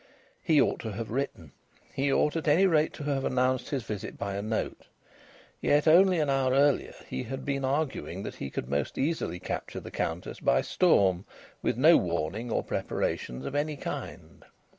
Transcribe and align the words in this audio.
He 0.41 0.59
ought 0.59 0.79
to 0.79 0.93
have 0.93 1.11
written. 1.11 1.51
He 1.93 2.11
ought, 2.11 2.35
at 2.35 2.47
any 2.47 2.65
rate, 2.65 2.91
to 2.93 3.03
have 3.03 3.23
announced 3.23 3.69
his 3.69 3.83
visit 3.83 4.17
by 4.17 4.33
a 4.33 4.41
note. 4.41 4.87
Yet 5.61 5.87
only 5.87 6.17
an 6.17 6.27
hour 6.27 6.53
earlier 6.53 6.95
he 7.07 7.21
had 7.21 7.45
been 7.45 7.63
arguing 7.63 8.23
that 8.23 8.37
he 8.37 8.49
could 8.49 8.67
most 8.67 8.97
easily 8.97 9.37
capture 9.39 9.79
the 9.79 9.91
Countess 9.91 10.39
by 10.39 10.61
storm, 10.61 11.25
with 11.61 11.77
no 11.77 11.97
warning 11.97 12.51
or 12.51 12.63
preparations 12.63 13.45
of 13.45 13.53
any 13.53 13.77
kind. 13.77 14.43